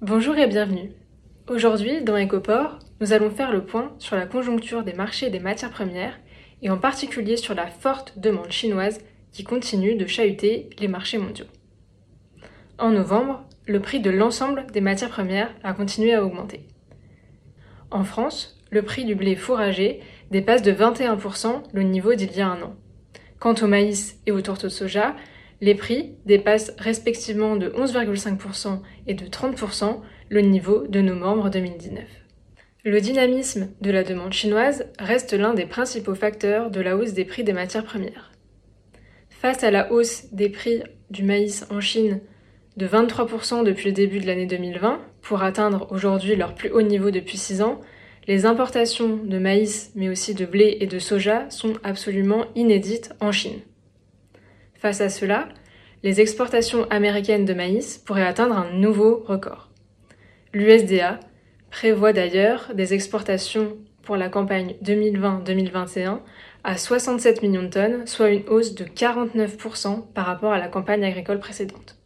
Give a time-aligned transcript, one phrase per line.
[0.00, 0.92] Bonjour et bienvenue.
[1.48, 5.70] Aujourd'hui, dans Ecoport, nous allons faire le point sur la conjoncture des marchés des matières
[5.70, 6.20] premières
[6.60, 9.00] et en particulier sur la forte demande chinoise
[9.32, 11.46] qui continue de chahuter les marchés mondiaux.
[12.78, 16.66] En novembre, le prix de l'ensemble des matières premières a continué à augmenter.
[17.90, 20.00] En France, le prix du blé fourragé
[20.30, 22.76] dépasse de 21% le niveau d'il y a un an.
[23.42, 25.16] Quant au maïs et aux tourteaux de soja,
[25.60, 28.78] les prix dépassent respectivement de 11,5%
[29.08, 32.04] et de 30% le niveau de nos membres 2019.
[32.84, 37.24] Le dynamisme de la demande chinoise reste l'un des principaux facteurs de la hausse des
[37.24, 38.30] prix des matières premières.
[39.28, 42.20] Face à la hausse des prix du maïs en Chine
[42.76, 47.10] de 23% depuis le début de l'année 2020, pour atteindre aujourd'hui leur plus haut niveau
[47.10, 47.80] depuis 6 ans,
[48.28, 53.32] les importations de maïs, mais aussi de blé et de soja, sont absolument inédites en
[53.32, 53.60] Chine.
[54.74, 55.48] Face à cela,
[56.02, 59.70] les exportations américaines de maïs pourraient atteindre un nouveau record.
[60.52, 61.20] L'USDA
[61.70, 66.18] prévoit d'ailleurs des exportations pour la campagne 2020-2021
[66.64, 71.04] à 67 millions de tonnes, soit une hausse de 49% par rapport à la campagne
[71.04, 71.96] agricole précédente.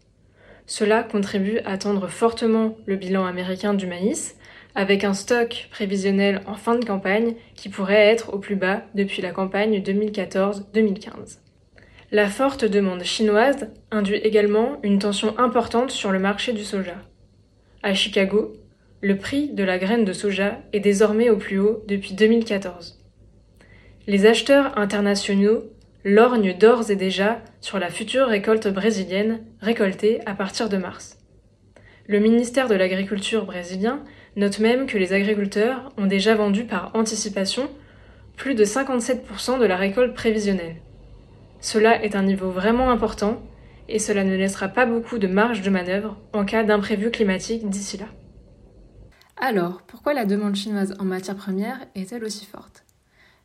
[0.67, 4.36] Cela contribue à tendre fortement le bilan américain du maïs,
[4.77, 9.22] avec un stock prévisionnel en fin de campagne qui pourrait être au plus bas depuis
[9.22, 11.38] la campagne 2014-2015.
[12.12, 16.96] La forte demande chinoise induit également une tension importante sur le marché du soja.
[17.83, 18.52] À Chicago,
[19.00, 23.02] le prix de la graine de soja est désormais au plus haut depuis 2014.
[24.06, 25.64] Les acheteurs internationaux
[26.05, 31.18] lorgnent d'ores et déjà sur la future récolte brésilienne récoltée à partir de mars.
[32.06, 34.05] Le ministère de l'Agriculture brésilien
[34.37, 37.69] note même que les agriculteurs ont déjà vendu par anticipation
[38.37, 40.77] plus de 57% de la récolte prévisionnelle.
[41.61, 43.42] Cela est un niveau vraiment important
[43.89, 47.97] et cela ne laissera pas beaucoup de marge de manœuvre en cas d'imprévu climatique d'ici
[47.97, 48.07] là.
[49.39, 52.85] Alors, pourquoi la demande chinoise en matières premières est-elle aussi forte?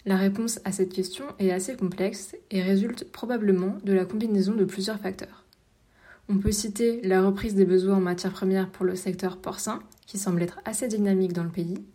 [0.05, 4.65] La réponse à cette question est assez complexe et résulte probablement de la combinaison de
[4.65, 5.45] plusieurs facteurs.
[6.27, 9.79] On peut citer la reprise des besoins en matières premières pour le secteur porcin,
[10.11, 11.85] qui semble être assez dynamique dans le pays,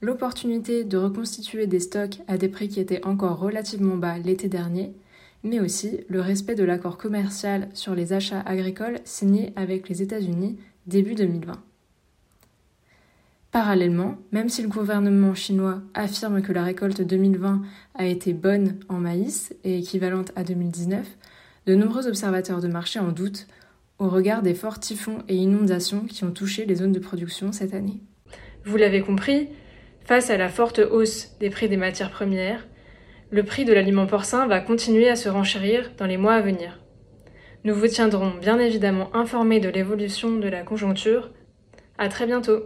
[0.00, 4.94] l'opportunité de reconstituer des stocks à des prix qui étaient encore relativement bas l'été dernier,
[5.42, 10.56] mais aussi le respect de l'accord commercial sur les achats agricoles signé avec les États-Unis
[10.86, 11.54] début 2020.
[13.50, 17.62] Parallèlement, même si le gouvernement chinois affirme que la récolte 2020
[17.96, 21.04] a été bonne en maïs et équivalente à 2019,
[21.66, 23.48] de nombreux observateurs de marché en doutent
[23.98, 27.74] au regard des forts typhons et inondations qui ont touché les zones de production cette
[27.74, 28.00] année.
[28.64, 29.48] Vous l'avez compris,
[30.04, 32.66] face à la forte hausse des prix des matières premières,
[33.30, 36.80] le prix de l'aliment porcin va continuer à se renchérir dans les mois à venir.
[37.64, 41.32] Nous vous tiendrons bien évidemment informés de l'évolution de la conjoncture.
[41.98, 42.62] À très bientôt!